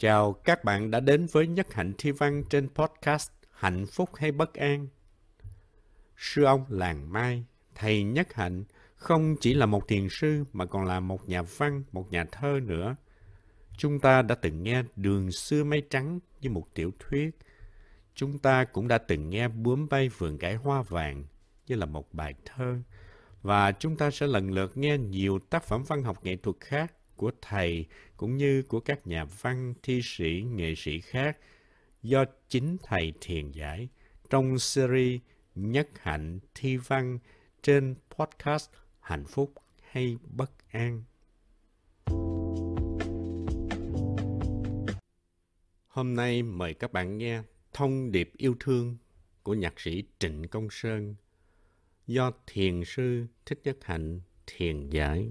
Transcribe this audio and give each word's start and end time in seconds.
Chào 0.00 0.32
các 0.32 0.64
bạn 0.64 0.90
đã 0.90 1.00
đến 1.00 1.26
với 1.32 1.46
Nhất 1.46 1.74
Hạnh 1.74 1.92
Thi 1.98 2.10
Văn 2.10 2.44
trên 2.50 2.68
podcast 2.74 3.30
Hạnh 3.50 3.86
Phúc 3.86 4.10
hay 4.16 4.32
Bất 4.32 4.54
An. 4.54 4.88
Sư 6.16 6.44
ông 6.44 6.64
Làng 6.68 7.12
Mai, 7.12 7.44
thầy 7.74 8.02
Nhất 8.02 8.34
Hạnh, 8.34 8.64
không 8.96 9.36
chỉ 9.40 9.54
là 9.54 9.66
một 9.66 9.88
thiền 9.88 10.08
sư 10.10 10.44
mà 10.52 10.64
còn 10.64 10.84
là 10.84 11.00
một 11.00 11.28
nhà 11.28 11.42
văn, 11.42 11.82
một 11.92 12.12
nhà 12.12 12.24
thơ 12.32 12.60
nữa. 12.62 12.96
Chúng 13.76 14.00
ta 14.00 14.22
đã 14.22 14.34
từng 14.34 14.62
nghe 14.62 14.82
Đường 14.96 15.32
xưa 15.32 15.64
mây 15.64 15.82
trắng 15.90 16.20
như 16.40 16.50
một 16.50 16.66
tiểu 16.74 16.90
thuyết. 16.98 17.30
Chúng 18.14 18.38
ta 18.38 18.64
cũng 18.64 18.88
đã 18.88 18.98
từng 18.98 19.30
nghe 19.30 19.48
Bướm 19.48 19.88
bay 19.88 20.08
vườn 20.08 20.38
cải 20.38 20.54
hoa 20.54 20.82
vàng 20.82 21.24
như 21.66 21.74
là 21.74 21.86
một 21.86 22.14
bài 22.14 22.34
thơ. 22.44 22.78
Và 23.42 23.72
chúng 23.72 23.96
ta 23.96 24.10
sẽ 24.10 24.26
lần 24.26 24.50
lượt 24.50 24.76
nghe 24.76 24.98
nhiều 24.98 25.38
tác 25.38 25.64
phẩm 25.64 25.82
văn 25.88 26.02
học 26.02 26.24
nghệ 26.24 26.36
thuật 26.36 26.56
khác 26.60 26.92
của 27.20 27.30
thầy 27.42 27.86
cũng 28.16 28.36
như 28.36 28.62
của 28.62 28.80
các 28.80 29.06
nhà 29.06 29.24
văn, 29.24 29.74
thi 29.82 30.00
sĩ, 30.02 30.44
nghệ 30.50 30.74
sĩ 30.76 31.00
khác 31.00 31.38
do 32.02 32.24
chính 32.48 32.76
thầy 32.82 33.12
thiền 33.20 33.50
giải 33.50 33.88
trong 34.30 34.58
series 34.58 35.20
Nhất 35.54 35.88
Hạnh 35.94 36.38
Thi 36.54 36.76
Văn 36.76 37.18
trên 37.62 37.94
podcast 38.10 38.70
Hạnh 39.00 39.24
Phúc 39.24 39.52
hay 39.90 40.16
Bất 40.36 40.50
An. 40.70 41.02
Hôm 45.88 46.14
nay 46.14 46.42
mời 46.42 46.74
các 46.74 46.92
bạn 46.92 47.18
nghe 47.18 47.42
Thông 47.72 48.12
điệp 48.12 48.32
yêu 48.36 48.56
thương 48.60 48.96
của 49.42 49.54
nhạc 49.54 49.80
sĩ 49.80 50.04
Trịnh 50.18 50.48
Công 50.48 50.68
Sơn 50.70 51.14
do 52.06 52.32
thiền 52.46 52.82
sư 52.86 53.26
Thích 53.46 53.60
Nhất 53.64 53.78
Hạnh 53.82 54.20
thiền 54.46 54.90
giải. 54.90 55.28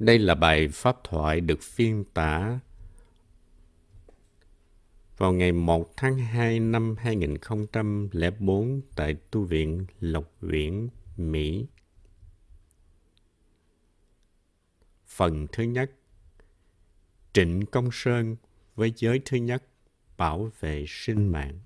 Đây 0.00 0.18
là 0.18 0.34
bài 0.34 0.68
pháp 0.68 0.96
thoại 1.04 1.40
được 1.40 1.62
phiên 1.62 2.04
tả 2.14 2.58
vào 5.16 5.32
ngày 5.32 5.52
1 5.52 5.96
tháng 5.96 6.18
2 6.18 6.60
năm 6.60 6.96
2004 6.98 8.80
tại 8.96 9.16
tu 9.30 9.44
viện 9.44 9.86
Lộc 10.00 10.32
Viễn, 10.40 10.88
Mỹ. 11.16 11.66
Phần 15.06 15.46
thứ 15.52 15.62
nhất 15.62 15.90
Trịnh 17.32 17.66
Công 17.66 17.88
Sơn 17.92 18.36
với 18.74 18.92
giới 18.96 19.20
thứ 19.24 19.36
nhất 19.36 19.64
bảo 20.16 20.50
vệ 20.60 20.84
sinh 20.88 21.32
mạng. 21.32 21.58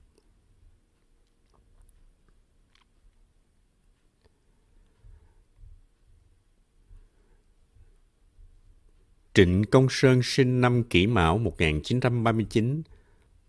Trịnh 9.34 9.64
Công 9.64 9.86
Sơn 9.90 10.22
sinh 10.22 10.60
năm 10.60 10.82
Kỷ 10.84 11.06
Mão 11.06 11.38
1939. 11.38 12.82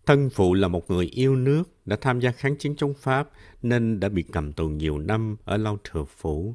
Thân 0.06 0.30
phụ 0.30 0.54
là 0.54 0.68
một 0.68 0.90
người 0.90 1.06
yêu 1.06 1.36
nước, 1.36 1.62
đã 1.84 1.96
tham 2.00 2.20
gia 2.20 2.30
kháng 2.30 2.56
chiến 2.56 2.76
chống 2.76 2.94
Pháp 2.94 3.30
nên 3.62 4.00
đã 4.00 4.08
bị 4.08 4.22
cầm 4.32 4.52
tù 4.52 4.68
nhiều 4.68 4.98
năm 4.98 5.36
ở 5.44 5.56
Lao 5.56 5.78
Thừa 5.84 6.04
Phủ. 6.04 6.54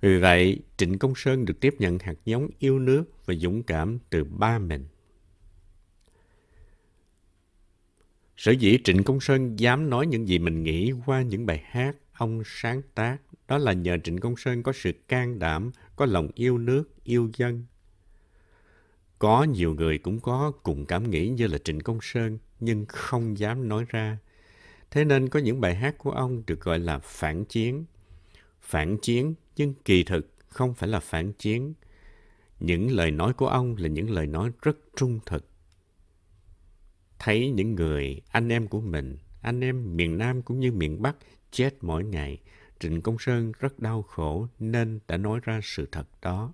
Vì 0.00 0.18
vậy, 0.18 0.60
Trịnh 0.76 0.98
Công 0.98 1.14
Sơn 1.16 1.44
được 1.44 1.60
tiếp 1.60 1.74
nhận 1.78 1.98
hạt 1.98 2.14
giống 2.24 2.48
yêu 2.58 2.78
nước 2.78 3.04
và 3.26 3.34
dũng 3.34 3.62
cảm 3.62 3.98
từ 4.10 4.24
ba 4.24 4.58
mình. 4.58 4.86
Sở 8.36 8.52
dĩ 8.52 8.78
Trịnh 8.84 9.02
Công 9.04 9.20
Sơn 9.20 9.56
dám 9.56 9.90
nói 9.90 10.06
những 10.06 10.28
gì 10.28 10.38
mình 10.38 10.62
nghĩ 10.62 10.92
qua 11.06 11.22
những 11.22 11.46
bài 11.46 11.62
hát 11.64 11.96
ông 12.12 12.42
sáng 12.46 12.82
tác, 12.94 13.16
đó 13.48 13.58
là 13.58 13.72
nhờ 13.72 13.96
Trịnh 14.04 14.18
Công 14.18 14.36
Sơn 14.36 14.62
có 14.62 14.72
sự 14.72 14.92
can 15.08 15.38
đảm, 15.38 15.70
có 15.96 16.06
lòng 16.06 16.28
yêu 16.34 16.58
nước, 16.58 17.04
yêu 17.04 17.30
dân, 17.36 17.64
có 19.18 19.44
nhiều 19.44 19.74
người 19.74 19.98
cũng 19.98 20.20
có 20.20 20.52
cùng 20.62 20.86
cảm 20.86 21.10
nghĩ 21.10 21.28
như 21.28 21.46
là 21.46 21.58
Trịnh 21.58 21.80
Công 21.80 21.98
Sơn, 22.02 22.38
nhưng 22.60 22.86
không 22.88 23.38
dám 23.38 23.68
nói 23.68 23.84
ra. 23.88 24.18
Thế 24.90 25.04
nên 25.04 25.28
có 25.28 25.40
những 25.40 25.60
bài 25.60 25.74
hát 25.74 25.98
của 25.98 26.10
ông 26.10 26.42
được 26.46 26.60
gọi 26.60 26.78
là 26.78 26.98
phản 26.98 27.44
chiến. 27.44 27.84
Phản 28.60 28.96
chiến, 29.02 29.34
nhưng 29.56 29.74
kỳ 29.84 30.04
thực 30.04 30.34
không 30.48 30.74
phải 30.74 30.88
là 30.88 31.00
phản 31.00 31.32
chiến. 31.32 31.74
Những 32.60 32.90
lời 32.90 33.10
nói 33.10 33.32
của 33.32 33.48
ông 33.48 33.76
là 33.78 33.88
những 33.88 34.10
lời 34.10 34.26
nói 34.26 34.50
rất 34.62 34.76
trung 34.96 35.20
thực. 35.26 35.48
Thấy 37.18 37.50
những 37.50 37.74
người, 37.74 38.20
anh 38.28 38.48
em 38.48 38.68
của 38.68 38.80
mình, 38.80 39.18
anh 39.42 39.60
em 39.60 39.96
miền 39.96 40.18
Nam 40.18 40.42
cũng 40.42 40.60
như 40.60 40.72
miền 40.72 41.02
Bắc 41.02 41.16
chết 41.50 41.74
mỗi 41.80 42.04
ngày, 42.04 42.38
Trịnh 42.78 43.02
Công 43.02 43.16
Sơn 43.18 43.52
rất 43.58 43.80
đau 43.80 44.02
khổ 44.02 44.48
nên 44.58 45.00
đã 45.08 45.16
nói 45.16 45.40
ra 45.42 45.60
sự 45.62 45.88
thật 45.92 46.06
đó. 46.22 46.52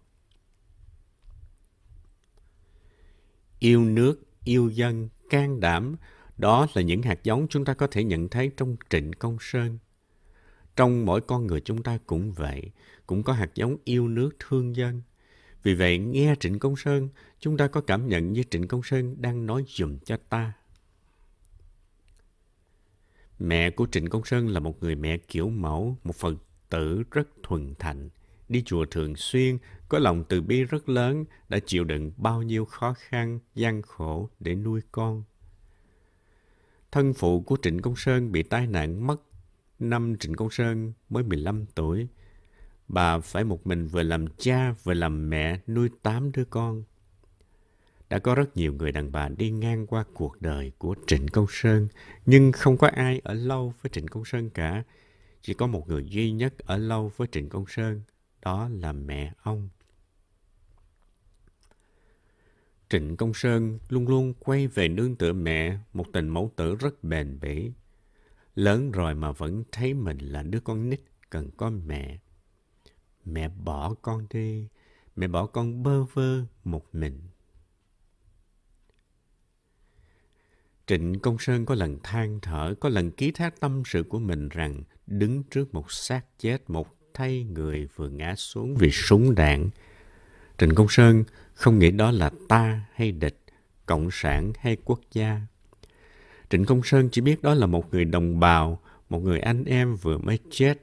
Yêu 3.61 3.85
nước, 3.85 4.23
yêu 4.45 4.69
dân, 4.69 5.09
can 5.31 5.61
đảm, 5.61 5.97
đó 6.39 6.67
là 6.75 6.83
những 6.83 7.03
hạt 7.03 7.25
giống 7.25 7.47
chúng 7.49 7.65
ta 7.65 7.75
có 7.75 7.87
thể 7.87 8.05
nhận 8.05 8.29
thấy 8.29 8.51
trong 8.57 8.77
Trịnh 8.91 9.13
Công 9.13 9.37
Sơn. 9.41 9.79
Trong 10.77 11.07
mỗi 11.07 11.21
con 11.21 11.47
người 11.47 11.61
chúng 11.61 11.83
ta 11.83 11.99
cũng 12.07 12.33
vậy, 12.33 12.71
cũng 13.07 13.23
có 13.23 13.33
hạt 13.33 13.51
giống 13.55 13.77
yêu 13.85 14.09
nước 14.09 14.31
thương 14.39 14.77
dân. 14.77 15.03
Vì 15.63 15.75
vậy, 15.75 15.99
nghe 15.99 16.35
Trịnh 16.41 16.59
Công 16.59 16.77
Sơn, 16.77 17.09
chúng 17.39 17.57
ta 17.57 17.69
có 17.69 17.81
cảm 17.81 18.09
nhận 18.09 18.33
như 18.33 18.43
Trịnh 18.51 18.69
Công 18.69 18.83
Sơn 18.83 19.23
đang 19.23 19.47
nói 19.47 19.65
dùm 19.69 19.99
cho 19.99 20.17
ta. 20.29 20.53
Mẹ 23.39 23.71
của 23.71 23.87
Trịnh 23.93 24.09
Công 24.09 24.25
Sơn 24.25 24.49
là 24.49 24.61
một 24.61 24.83
người 24.83 24.95
mẹ 24.95 25.19
kiểu 25.19 25.49
mẫu, 25.49 25.97
một 26.05 26.17
Phật 26.17 26.35
tử 26.69 27.03
rất 27.11 27.29
thuần 27.43 27.75
thành 27.79 28.09
đi 28.51 28.63
chùa 28.63 28.85
thường 28.91 29.17
xuyên, 29.17 29.59
có 29.89 29.99
lòng 29.99 30.25
từ 30.29 30.41
bi 30.41 30.65
rất 30.65 30.89
lớn, 30.89 31.25
đã 31.49 31.59
chịu 31.67 31.85
đựng 31.85 32.13
bao 32.17 32.43
nhiêu 32.43 32.65
khó 32.65 32.95
khăn, 32.99 33.39
gian 33.55 33.83
khổ 33.83 34.31
để 34.41 34.55
nuôi 34.55 34.81
con. 34.93 35.23
Thân 36.93 37.15
phụ 37.15 37.41
của 37.41 37.57
Trịnh 37.63 37.83
Công 37.83 37.97
Sơn 37.97 38.33
bị 38.33 38.43
tai 38.43 38.67
nạn 38.67 39.07
mất 39.07 39.21
năm 39.79 40.17
Trịnh 40.21 40.35
Công 40.35 40.51
Sơn 40.51 40.93
mới 41.09 41.23
15 41.23 41.67
tuổi. 41.75 42.09
Bà 42.89 43.19
phải 43.19 43.45
một 43.45 43.67
mình 43.67 43.87
vừa 43.87 44.03
làm 44.03 44.27
cha 44.39 44.75
vừa 44.85 44.95
làm 44.95 45.31
mẹ 45.31 45.61
nuôi 45.67 45.89
tám 46.03 46.33
đứa 46.33 46.45
con. 46.45 46.85
Đã 48.09 48.19
có 48.19 48.35
rất 48.35 48.57
nhiều 48.57 48.73
người 48.73 48.93
đàn 48.93 49.13
bà 49.13 49.29
đi 49.29 49.51
ngang 49.51 49.87
qua 49.87 50.05
cuộc 50.15 50.43
đời 50.43 50.73
của 50.79 50.95
Trịnh 51.07 51.29
Công 51.29 51.47
Sơn, 51.49 51.89
nhưng 52.27 52.53
không 52.53 52.77
có 52.77 52.89
ai 52.89 53.21
ở 53.25 53.35
lâu 53.35 53.75
với 53.83 53.91
Trịnh 53.91 54.07
Công 54.07 54.25
Sơn 54.25 54.51
cả. 54.51 54.85
Chỉ 55.43 55.55
có 55.55 55.67
một 55.67 55.89
người 55.89 56.05
duy 56.05 56.33
nhất 56.33 56.59
ở 56.59 56.77
lâu 56.77 57.13
với 57.17 57.29
Trịnh 57.33 57.49
Công 57.49 57.65
Sơn, 57.69 58.03
đó 58.43 58.69
là 58.69 58.93
mẹ 58.93 59.33
ông. 59.43 59.69
Trịnh 62.89 63.17
Công 63.17 63.35
Sơn 63.35 63.79
luôn 63.89 64.09
luôn 64.09 64.35
quay 64.35 64.67
về 64.67 64.89
nương 64.89 65.17
tựa 65.17 65.33
mẹ, 65.33 65.79
một 65.93 66.07
tình 66.13 66.29
mẫu 66.29 66.53
tử 66.57 66.75
rất 66.75 67.05
bền 67.05 67.39
bỉ. 67.41 67.71
Lớn 68.55 68.91
rồi 68.91 69.15
mà 69.15 69.33
vẫn 69.33 69.65
thấy 69.73 69.95
mình 69.95 70.19
là 70.19 70.43
đứa 70.43 70.61
con 70.61 70.89
nít 70.89 71.01
cần 71.31 71.51
có 71.57 71.71
mẹ. 71.71 72.19
Mẹ 73.25 73.49
bỏ 73.49 73.95
con 74.03 74.27
đi, 74.31 74.69
mẹ 75.17 75.29
bỏ 75.29 75.47
con 75.47 75.83
bơ 75.83 76.05
vơ 76.05 76.45
một 76.65 76.95
mình. 76.95 77.21
Trịnh 80.87 81.19
Công 81.21 81.39
Sơn 81.39 81.67
có 81.67 81.75
lần 81.75 81.99
than 82.03 82.41
thở, 82.41 82.75
có 82.81 82.89
lần 82.89 83.11
ký 83.11 83.31
thác 83.31 83.61
tâm 83.61 83.83
sự 83.87 84.03
của 84.03 84.19
mình 84.19 84.49
rằng 84.49 84.83
đứng 85.07 85.43
trước 85.43 85.75
một 85.75 85.93
xác 85.93 86.39
chết, 86.39 86.71
một 86.71 87.00
thay 87.15 87.45
người 87.45 87.89
vừa 87.97 88.09
ngã 88.09 88.35
xuống 88.37 88.75
vì 88.75 88.91
súng 88.91 89.35
đạn. 89.35 89.71
Trịnh 90.59 90.75
Công 90.75 90.89
Sơn 90.89 91.25
không 91.53 91.79
nghĩ 91.79 91.91
đó 91.91 92.11
là 92.11 92.31
ta 92.49 92.81
hay 92.95 93.13
địch, 93.13 93.41
cộng 93.87 94.09
sản 94.13 94.53
hay 94.59 94.77
quốc 94.85 95.01
gia. 95.13 95.41
Trịnh 96.51 96.65
Công 96.65 96.83
Sơn 96.83 97.09
chỉ 97.13 97.21
biết 97.21 97.43
đó 97.43 97.55
là 97.55 97.67
một 97.67 97.93
người 97.93 98.05
đồng 98.05 98.41
bào, 98.41 98.81
một 99.09 99.19
người 99.19 99.41
anh 99.41 99.65
em 99.65 99.95
vừa 99.95 100.19
mới 100.19 100.39
chết, 100.51 100.79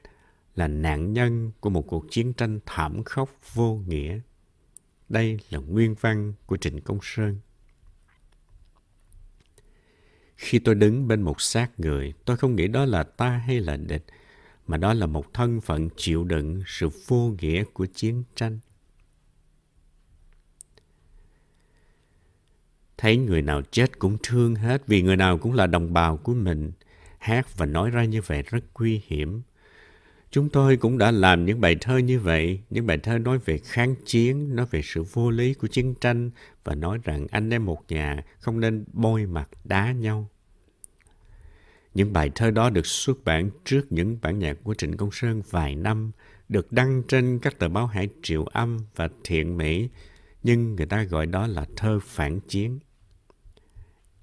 là 0.56 0.68
nạn 0.68 1.14
nhân 1.14 1.52
của 1.60 1.70
một 1.70 1.82
cuộc 1.82 2.06
chiến 2.12 2.34
tranh 2.34 2.60
thảm 2.66 3.04
khốc 3.04 3.30
vô 3.54 3.82
nghĩa. 3.88 4.20
Đây 5.10 5.40
là 5.50 5.60
nguyên 5.60 5.96
văn 6.02 6.34
của 6.46 6.58
Trịnh 6.58 6.82
Công 6.82 7.00
Sơn. 7.02 7.40
Khi 10.36 10.60
tôi 10.60 10.76
đứng 10.76 11.08
bên 11.08 11.22
một 11.22 11.42
xác 11.42 11.80
người, 11.80 12.14
tôi 12.26 12.38
không 12.38 12.56
nghĩ 12.56 12.68
đó 12.68 12.86
là 12.86 13.04
ta 13.04 13.30
hay 13.30 13.60
là 13.60 13.78
địch, 13.78 14.06
mà 14.68 14.78
đó 14.78 14.94
là 14.94 15.06
một 15.06 15.34
thân 15.34 15.62
phận 15.62 15.90
chịu 15.98 16.24
đựng 16.24 16.64
sự 16.66 16.90
vô 17.08 17.34
nghĩa 17.42 17.64
của 17.64 17.86
chiến 17.86 18.24
tranh. 18.36 18.60
Thấy 22.98 23.18
người 23.18 23.42
nào 23.42 23.62
chết 23.72 24.00
cũng 24.00 24.18
thương 24.24 24.56
hết 24.56 24.88
vì 24.88 25.02
người 25.02 25.16
nào 25.16 25.38
cũng 25.38 25.54
là 25.54 25.68
đồng 25.68 25.94
bào 25.94 26.18
của 26.18 26.34
mình. 26.34 26.72
Hát 27.18 27.58
và 27.58 27.66
nói 27.66 27.90
ra 27.90 28.06
như 28.06 28.22
vậy 28.22 28.42
rất 28.42 28.64
nguy 28.80 29.02
hiểm. 29.08 29.42
Chúng 30.32 30.50
tôi 30.50 30.78
cũng 30.78 30.98
đã 30.98 31.12
làm 31.12 31.46
những 31.46 31.62
bài 31.62 31.76
thơ 31.82 31.98
như 31.98 32.20
vậy, 32.20 32.62
những 32.70 32.88
bài 32.88 32.98
thơ 32.98 33.18
nói 33.18 33.38
về 33.46 33.58
kháng 33.58 33.96
chiến, 34.06 34.56
nói 34.56 34.66
về 34.72 34.82
sự 34.84 35.04
vô 35.04 35.30
lý 35.30 35.54
của 35.54 35.68
chiến 35.68 35.96
tranh 36.02 36.32
và 36.64 36.76
nói 36.76 37.00
rằng 37.04 37.28
anh 37.32 37.50
em 37.50 37.66
một 37.66 37.84
nhà 37.88 38.24
không 38.40 38.60
nên 38.60 38.86
bôi 38.94 39.26
mặt 39.26 39.50
đá 39.64 39.92
nhau. 39.92 40.30
Những 41.98 42.14
bài 42.14 42.32
thơ 42.36 42.52
đó 42.52 42.70
được 42.70 42.86
xuất 42.86 43.24
bản 43.26 43.50
trước 43.66 43.92
những 43.92 44.18
bản 44.22 44.40
nhạc 44.40 44.58
của 44.64 44.74
Trịnh 44.74 44.98
Công 44.98 45.12
Sơn 45.12 45.42
vài 45.50 45.76
năm, 45.76 46.12
được 46.50 46.72
đăng 46.72 47.04
trên 47.08 47.40
các 47.40 47.60
tờ 47.60 47.70
báo 47.70 47.88
Hải 47.88 48.10
Triệu 48.24 48.44
Âm 48.44 48.78
và 48.96 49.10
Thiện 49.24 49.58
Mỹ, 49.58 49.90
nhưng 50.44 50.76
người 50.76 50.86
ta 50.86 51.04
gọi 51.04 51.26
đó 51.26 51.48
là 51.48 51.66
thơ 51.76 52.00
phản 52.04 52.40
chiến. 52.40 52.80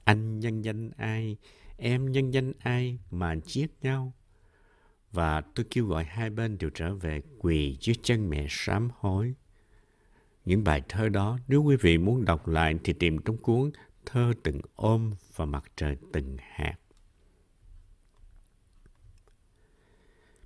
Anh 0.04 0.40
nhân 0.40 0.62
danh 0.62 0.90
ai, 0.96 1.36
em 1.76 2.12
nhân 2.12 2.30
danh 2.30 2.52
ai 2.58 2.98
mà 3.10 3.36
giết 3.44 3.70
nhau? 3.82 4.12
Và 5.12 5.40
tôi 5.40 5.66
kêu 5.70 5.86
gọi 5.86 6.04
hai 6.04 6.30
bên 6.30 6.58
đều 6.58 6.70
trở 6.74 6.94
về 6.94 7.22
quỳ 7.38 7.76
dưới 7.80 7.96
chân 8.02 8.30
mẹ 8.30 8.46
sám 8.48 8.88
hối. 8.98 9.34
Những 10.44 10.64
bài 10.64 10.82
thơ 10.88 11.08
đó, 11.08 11.38
nếu 11.48 11.62
quý 11.62 11.76
vị 11.80 11.98
muốn 11.98 12.24
đọc 12.24 12.48
lại 12.48 12.78
thì 12.84 12.92
tìm 12.92 13.18
trong 13.18 13.36
cuốn 13.36 13.70
Thơ 14.06 14.32
từng 14.42 14.60
ôm 14.74 15.12
và 15.36 15.44
mặt 15.44 15.64
trời 15.76 15.96
từng 16.12 16.36
hạt. 16.40 16.74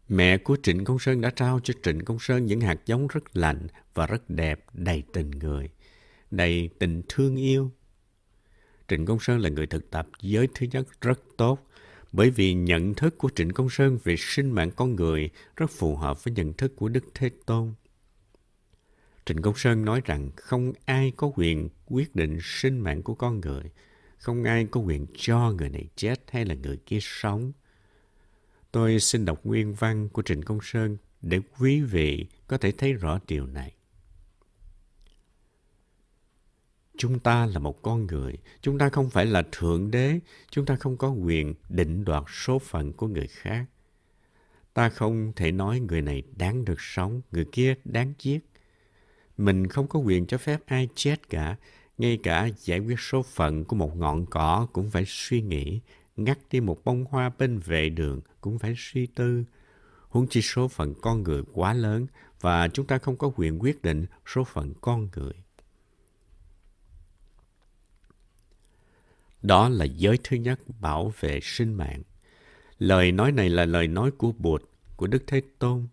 Mẹ 0.08 0.38
của 0.38 0.56
Trịnh 0.62 0.84
Công 0.84 0.98
Sơn 0.98 1.20
đã 1.20 1.30
trao 1.30 1.60
cho 1.64 1.74
Trịnh 1.82 2.04
Công 2.04 2.18
Sơn 2.18 2.46
những 2.46 2.60
hạt 2.60 2.80
giống 2.86 3.06
rất 3.06 3.36
lành 3.36 3.66
và 3.94 4.06
rất 4.06 4.30
đẹp, 4.30 4.64
đầy 4.72 5.02
tình 5.12 5.30
người, 5.30 5.70
đầy 6.30 6.70
tình 6.78 7.02
thương 7.08 7.36
yêu. 7.36 7.70
Trịnh 8.88 9.06
Công 9.06 9.20
Sơn 9.20 9.40
là 9.40 9.48
người 9.48 9.66
thực 9.66 9.90
tập 9.90 10.08
giới 10.20 10.48
thứ 10.54 10.66
nhất 10.70 10.86
rất 11.00 11.20
tốt, 11.36 11.68
bởi 12.12 12.30
vì 12.30 12.54
nhận 12.54 12.94
thức 12.94 13.18
của 13.18 13.30
Trịnh 13.34 13.52
Công 13.52 13.70
Sơn 13.70 13.98
về 14.04 14.16
sinh 14.18 14.50
mạng 14.50 14.70
con 14.76 14.96
người 14.96 15.30
rất 15.56 15.70
phù 15.70 15.96
hợp 15.96 16.24
với 16.24 16.34
nhận 16.34 16.52
thức 16.52 16.76
của 16.76 16.88
Đức 16.88 17.04
Thế 17.14 17.30
Tôn. 17.46 17.74
Trịnh 19.26 19.42
Công 19.42 19.56
Sơn 19.56 19.84
nói 19.84 20.00
rằng 20.04 20.30
không 20.36 20.72
ai 20.84 21.12
có 21.16 21.32
quyền 21.36 21.68
quyết 21.86 22.16
định 22.16 22.38
sinh 22.42 22.78
mạng 22.78 23.02
của 23.02 23.14
con 23.14 23.40
người, 23.40 23.62
không 24.18 24.44
ai 24.44 24.66
có 24.70 24.80
quyền 24.80 25.06
cho 25.16 25.52
người 25.52 25.68
này 25.68 25.88
chết 25.96 26.20
hay 26.30 26.44
là 26.44 26.54
người 26.54 26.76
kia 26.76 26.98
sống. 27.00 27.52
Tôi 28.72 29.00
xin 29.00 29.24
đọc 29.24 29.40
nguyên 29.44 29.74
văn 29.74 30.08
của 30.08 30.22
Trịnh 30.22 30.42
Công 30.42 30.58
Sơn 30.62 30.96
để 31.22 31.40
quý 31.58 31.80
vị 31.80 32.26
có 32.46 32.58
thể 32.58 32.72
thấy 32.72 32.92
rõ 32.92 33.18
điều 33.26 33.46
này. 33.46 33.72
Chúng 36.96 37.18
ta 37.18 37.46
là 37.46 37.58
một 37.58 37.82
con 37.82 38.06
người, 38.06 38.34
chúng 38.60 38.78
ta 38.78 38.88
không 38.88 39.10
phải 39.10 39.26
là 39.26 39.42
thượng 39.52 39.90
đế, 39.90 40.20
chúng 40.50 40.66
ta 40.66 40.76
không 40.76 40.96
có 40.96 41.10
quyền 41.10 41.54
định 41.68 42.04
đoạt 42.04 42.22
số 42.28 42.58
phận 42.58 42.92
của 42.92 43.06
người 43.06 43.26
khác. 43.26 43.64
Ta 44.74 44.88
không 44.88 45.32
thể 45.36 45.52
nói 45.52 45.80
người 45.80 46.02
này 46.02 46.22
đáng 46.36 46.64
được 46.64 46.80
sống, 46.80 47.20
người 47.32 47.46
kia 47.52 47.74
đáng 47.84 48.12
giết. 48.18 48.38
Mình 49.36 49.66
không 49.66 49.88
có 49.88 49.98
quyền 49.98 50.26
cho 50.26 50.38
phép 50.38 50.60
ai 50.66 50.88
chết 50.94 51.28
cả, 51.28 51.56
ngay 51.98 52.18
cả 52.22 52.48
giải 52.56 52.78
quyết 52.78 53.00
số 53.00 53.22
phận 53.22 53.64
của 53.64 53.76
một 53.76 53.96
ngọn 53.96 54.26
cỏ 54.26 54.68
cũng 54.72 54.90
phải 54.90 55.04
suy 55.06 55.42
nghĩ, 55.42 55.80
ngắt 56.18 56.38
đi 56.50 56.60
một 56.60 56.84
bông 56.84 57.04
hoa 57.04 57.30
bên 57.38 57.58
vệ 57.58 57.88
đường 57.88 58.20
cũng 58.40 58.58
phải 58.58 58.74
suy 58.76 59.06
tư. 59.06 59.44
Huống 60.08 60.28
chi 60.28 60.42
số 60.42 60.68
phận 60.68 60.94
con 61.02 61.22
người 61.22 61.42
quá 61.52 61.74
lớn 61.74 62.06
và 62.40 62.68
chúng 62.68 62.86
ta 62.86 62.98
không 62.98 63.16
có 63.16 63.32
quyền 63.36 63.62
quyết 63.62 63.82
định 63.82 64.06
số 64.26 64.44
phận 64.44 64.74
con 64.80 65.08
người. 65.16 65.32
Đó 69.42 69.68
là 69.68 69.84
giới 69.84 70.18
thứ 70.24 70.36
nhất 70.36 70.60
bảo 70.80 71.12
vệ 71.20 71.40
sinh 71.42 71.74
mạng. 71.74 72.02
Lời 72.78 73.12
nói 73.12 73.32
này 73.32 73.48
là 73.48 73.64
lời 73.64 73.88
nói 73.88 74.10
của 74.10 74.32
Bụt, 74.32 74.62
của 74.96 75.06
Đức 75.06 75.22
Thế 75.26 75.42
Tôn. 75.58 75.86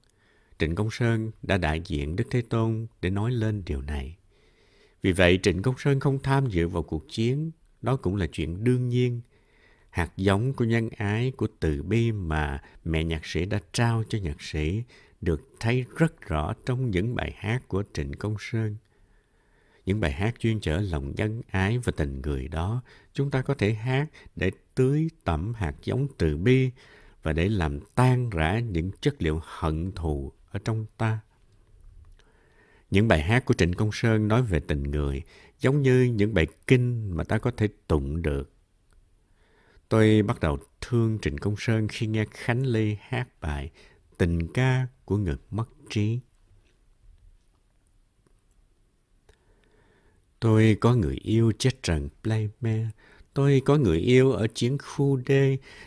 Trịnh 0.60 0.76
Công 0.76 0.92
Sơn 0.92 1.32
đã 1.44 1.58
đại 1.58 1.82
diện 1.86 2.16
Đức 2.16 2.24
Thế 2.30 2.42
Tôn 2.42 2.88
để 3.02 3.10
nói 3.10 3.32
lên 3.32 3.64
điều 3.66 3.82
này. 3.82 4.18
Vì 5.02 5.12
vậy 5.12 5.40
Trịnh 5.44 5.62
Công 5.62 5.76
Sơn 5.78 6.00
không 6.00 6.20
tham 6.20 6.48
dự 6.48 6.68
vào 6.68 6.84
cuộc 6.84 7.06
chiến, 7.10 7.52
đó 7.82 7.96
cũng 7.96 8.16
là 8.16 8.28
chuyện 8.28 8.64
đương 8.64 8.90
nhiên. 8.90 9.22
Hạt 9.96 10.12
giống 10.18 10.54
của 10.54 10.66
nhân 10.66 10.90
ái, 10.98 11.32
của 11.38 11.48
từ 11.60 11.84
bi 11.84 12.12
mà 12.12 12.62
mẹ 12.84 13.04
nhạc 13.04 13.26
sĩ 13.26 13.46
đã 13.46 13.60
trao 13.74 14.04
cho 14.10 14.18
nhạc 14.18 14.42
sĩ 14.42 14.84
được 15.22 15.50
thấy 15.60 15.86
rất 15.98 16.22
rõ 16.22 16.54
trong 16.66 16.92
những 16.92 17.16
bài 17.16 17.34
hát 17.36 17.68
của 17.68 17.84
Trịnh 17.94 18.14
Công 18.14 18.36
Sơn. 18.40 18.76
Những 19.86 20.00
bài 20.00 20.12
hát 20.12 20.36
chuyên 20.40 20.60
chở 20.60 20.82
lòng 20.82 21.14
nhân 21.16 21.42
ái 21.48 21.78
và 21.78 21.94
tình 21.96 22.22
người 22.22 22.48
đó, 22.48 22.82
chúng 23.14 23.32
ta 23.32 23.42
có 23.42 23.54
thể 23.54 23.74
hát 23.74 24.08
để 24.36 24.52
tưới 24.76 25.10
tẩm 25.24 25.54
hạt 25.54 25.76
giống 25.84 26.08
từ 26.18 26.38
bi 26.38 26.72
và 27.24 27.34
để 27.34 27.50
làm 27.50 27.80
tan 27.96 28.30
rã 28.30 28.60
những 28.60 28.92
chất 29.02 29.22
liệu 29.22 29.42
hận 29.44 29.92
thù 29.92 30.32
ở 30.52 30.60
trong 30.66 30.86
ta. 30.98 31.20
Những 32.92 33.08
bài 33.08 33.22
hát 33.22 33.46
của 33.46 33.54
Trịnh 33.54 33.74
Công 33.74 33.90
Sơn 33.94 34.28
nói 34.28 34.42
về 34.42 34.60
tình 34.60 34.84
người 34.84 35.22
giống 35.60 35.82
như 35.82 36.04
những 36.04 36.34
bài 36.34 36.48
kinh 36.68 37.18
mà 37.18 37.24
ta 37.24 37.38
có 37.38 37.52
thể 37.52 37.68
tụng 37.88 38.22
được. 38.22 38.55
Tôi 39.90 40.22
bắt 40.22 40.40
đầu 40.40 40.58
thương 40.82 41.20
Trịnh 41.22 41.38
Công 41.38 41.56
Sơn 41.58 41.88
khi 41.88 42.08
nghe 42.08 42.26
Khánh 42.32 42.66
Ly 42.66 42.98
hát 43.02 43.28
bài 43.42 43.72
Tình 44.18 44.54
ca 44.54 44.88
của 45.06 45.18
người 45.18 45.36
mất 45.52 45.70
trí. 45.90 46.20
Tôi 50.40 50.78
có 50.82 50.96
người 50.96 51.16
yêu 51.16 51.52
chết 51.60 51.84
trận 51.84 52.10
Playme. 52.24 52.88
Tôi 53.34 53.62
có 53.66 53.78
người 53.78 54.00
yêu 54.00 54.32
ở 54.32 54.48
chiến 54.48 54.78
khu 54.78 55.20
D, 55.28 55.32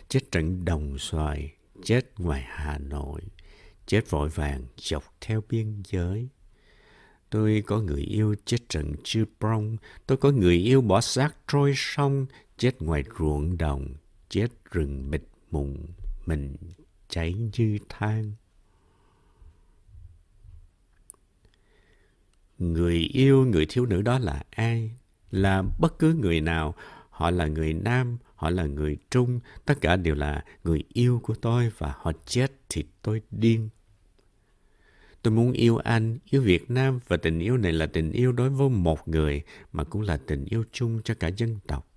chết 0.08 0.30
trận 0.30 0.64
Đồng 0.64 0.98
Xoài, 0.98 1.52
chết 1.84 2.20
ngoài 2.20 2.44
Hà 2.46 2.78
Nội, 2.78 3.20
chết 3.86 4.10
vội 4.10 4.28
vàng 4.28 4.62
dọc 4.76 5.04
theo 5.20 5.42
biên 5.48 5.82
giới. 5.84 6.28
Tôi 7.30 7.62
có 7.66 7.80
người 7.80 8.02
yêu 8.02 8.34
chết 8.44 8.68
trận 8.68 8.94
Chư 9.04 9.24
Prong. 9.40 9.76
Tôi 10.06 10.18
có 10.18 10.30
người 10.30 10.56
yêu 10.56 10.80
bỏ 10.80 11.00
xác 11.00 11.34
trôi 11.52 11.72
sông, 11.76 12.26
chết 12.58 12.82
ngoài 12.82 13.04
ruộng 13.18 13.58
đồng, 13.58 13.94
chết 14.28 14.48
rừng 14.70 15.10
mịt 15.10 15.22
mùng, 15.50 15.86
mình 16.26 16.56
cháy 17.08 17.34
như 17.52 17.78
than. 17.88 18.32
Người 22.58 22.96
yêu 22.96 23.44
người 23.44 23.66
thiếu 23.68 23.86
nữ 23.86 24.02
đó 24.02 24.18
là 24.18 24.42
ai? 24.50 24.90
Là 25.30 25.62
bất 25.78 25.98
cứ 25.98 26.14
người 26.14 26.40
nào. 26.40 26.74
Họ 27.10 27.30
là 27.30 27.46
người 27.46 27.72
nam, 27.72 28.18
họ 28.34 28.50
là 28.50 28.66
người 28.66 28.96
trung, 29.10 29.40
tất 29.64 29.80
cả 29.80 29.96
đều 29.96 30.14
là 30.14 30.44
người 30.64 30.84
yêu 30.92 31.20
của 31.22 31.34
tôi 31.34 31.72
và 31.78 31.94
họ 31.96 32.12
chết 32.26 32.52
thì 32.68 32.84
tôi 33.02 33.22
điên. 33.30 33.68
Tôi 35.22 35.34
muốn 35.34 35.52
yêu 35.52 35.76
anh, 35.76 36.18
yêu 36.30 36.42
Việt 36.42 36.70
Nam 36.70 37.00
và 37.08 37.16
tình 37.16 37.38
yêu 37.38 37.56
này 37.56 37.72
là 37.72 37.86
tình 37.86 38.12
yêu 38.12 38.32
đối 38.32 38.50
với 38.50 38.68
một 38.68 39.08
người 39.08 39.42
mà 39.72 39.84
cũng 39.84 40.02
là 40.02 40.16
tình 40.16 40.44
yêu 40.44 40.64
chung 40.72 41.00
cho 41.04 41.14
cả 41.14 41.28
dân 41.28 41.58
tộc. 41.66 41.87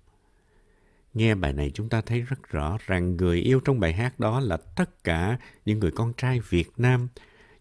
Nghe 1.14 1.34
bài 1.34 1.52
này 1.52 1.70
chúng 1.74 1.88
ta 1.88 2.00
thấy 2.00 2.20
rất 2.20 2.48
rõ 2.50 2.78
rằng 2.86 3.16
người 3.16 3.38
yêu 3.38 3.60
trong 3.60 3.80
bài 3.80 3.92
hát 3.92 4.20
đó 4.20 4.40
là 4.40 4.56
tất 4.56 5.04
cả 5.04 5.38
những 5.64 5.78
người 5.78 5.90
con 5.90 6.12
trai 6.16 6.40
Việt 6.48 6.70
Nam, 6.76 7.08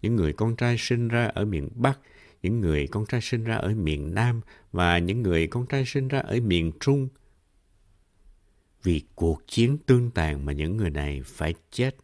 những 0.01 0.15
người 0.15 0.33
con 0.33 0.55
trai 0.55 0.75
sinh 0.79 1.07
ra 1.07 1.25
ở 1.25 1.45
miền 1.45 1.69
Bắc, 1.75 1.99
những 2.41 2.59
người 2.61 2.87
con 2.87 3.05
trai 3.05 3.21
sinh 3.21 3.43
ra 3.43 3.55
ở 3.55 3.69
miền 3.69 4.13
Nam 4.13 4.41
và 4.71 4.97
những 4.97 5.21
người 5.21 5.47
con 5.47 5.65
trai 5.65 5.85
sinh 5.85 6.07
ra 6.07 6.19
ở 6.19 6.39
miền 6.39 6.71
Trung. 6.79 7.09
Vì 8.83 9.01
cuộc 9.15 9.41
chiến 9.47 9.77
tương 9.77 10.11
tàn 10.11 10.45
mà 10.45 10.53
những 10.53 10.77
người 10.77 10.89
này 10.89 11.21
phải 11.25 11.53
chết. 11.71 11.95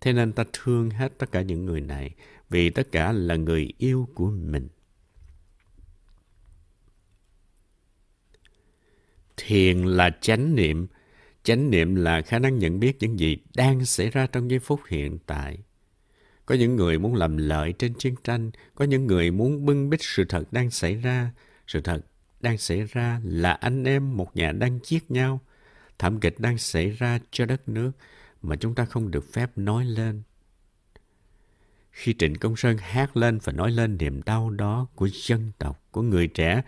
Thế 0.00 0.12
nên 0.12 0.32
ta 0.32 0.44
thương 0.52 0.90
hết 0.90 1.18
tất 1.18 1.32
cả 1.32 1.42
những 1.42 1.64
người 1.64 1.80
này 1.80 2.10
vì 2.50 2.70
tất 2.70 2.92
cả 2.92 3.12
là 3.12 3.36
người 3.36 3.72
yêu 3.78 4.08
của 4.14 4.30
mình. 4.30 4.68
Thiền 9.36 9.82
là 9.82 10.10
chánh 10.20 10.54
niệm. 10.54 10.86
Chánh 11.42 11.70
niệm 11.70 11.94
là 11.94 12.22
khả 12.22 12.38
năng 12.38 12.58
nhận 12.58 12.80
biết 12.80 12.96
những 13.00 13.18
gì 13.18 13.36
đang 13.56 13.84
xảy 13.84 14.10
ra 14.10 14.26
trong 14.26 14.50
giây 14.50 14.58
phút 14.58 14.80
hiện 14.88 15.18
tại. 15.26 15.58
Có 16.46 16.54
những 16.54 16.76
người 16.76 16.98
muốn 16.98 17.14
làm 17.14 17.36
lợi 17.36 17.72
trên 17.78 17.94
chiến 17.94 18.14
tranh, 18.24 18.50
có 18.74 18.84
những 18.84 19.06
người 19.06 19.30
muốn 19.30 19.66
bưng 19.66 19.90
bít 19.90 20.00
sự 20.02 20.24
thật 20.28 20.52
đang 20.52 20.70
xảy 20.70 20.94
ra. 20.94 21.30
Sự 21.66 21.80
thật 21.80 22.00
đang 22.40 22.58
xảy 22.58 22.82
ra 22.82 23.20
là 23.24 23.52
anh 23.52 23.84
em 23.84 24.16
một 24.16 24.36
nhà 24.36 24.52
đang 24.52 24.78
giết 24.84 25.10
nhau. 25.10 25.40
Thảm 25.98 26.20
kịch 26.20 26.40
đang 26.40 26.58
xảy 26.58 26.90
ra 26.90 27.18
cho 27.30 27.46
đất 27.46 27.68
nước 27.68 27.92
mà 28.42 28.56
chúng 28.56 28.74
ta 28.74 28.84
không 28.84 29.10
được 29.10 29.32
phép 29.32 29.50
nói 29.56 29.84
lên. 29.84 30.22
Khi 31.90 32.14
Trịnh 32.18 32.34
Công 32.34 32.56
Sơn 32.56 32.76
hát 32.78 33.16
lên 33.16 33.38
và 33.44 33.52
nói 33.52 33.70
lên 33.70 33.98
niềm 33.98 34.22
đau 34.22 34.50
đó 34.50 34.86
của 34.94 35.08
dân 35.12 35.52
tộc, 35.58 35.82
của 35.90 36.02
người 36.02 36.26
trẻ, 36.26 36.62